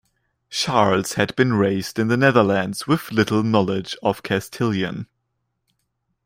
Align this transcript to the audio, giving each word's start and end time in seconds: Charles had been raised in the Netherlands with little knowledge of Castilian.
Charles 0.49 1.13
had 1.13 1.35
been 1.35 1.53
raised 1.53 1.99
in 1.99 2.07
the 2.07 2.17
Netherlands 2.17 2.87
with 2.87 3.11
little 3.11 3.43
knowledge 3.43 3.95
of 4.01 4.23
Castilian. 4.23 5.05